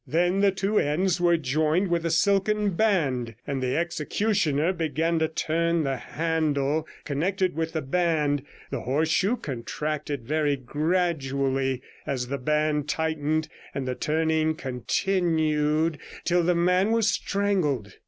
Then 0.07 0.39
the 0.39 0.49
two 0.51 0.79
ends 0.79 1.21
were 1.21 1.37
joined 1.37 1.89
with 1.89 2.03
a 2.07 2.09
silken 2.09 2.71
band, 2.71 3.35
and 3.45 3.61
the 3.61 3.77
executioner 3.77 4.73
began 4.73 5.19
to 5.19 5.27
turn 5.27 5.85
a 5.85 5.95
handle 5.95 6.87
connected 7.05 7.55
with 7.55 7.73
the 7.73 7.83
band. 7.83 8.41
The 8.71 8.81
horseshoe 8.81 9.35
contracted 9.35 10.25
very 10.27 10.55
gradually 10.55 11.83
as 12.07 12.29
the 12.29 12.39
band 12.39 12.89
tightened, 12.89 13.47
and 13.75 13.87
the 13.87 13.93
turning 13.93 14.55
continued 14.55 15.99
till 16.25 16.41
the 16.41 16.55
man 16.55 16.91
was 16.93 17.07
strangled. 17.07 17.93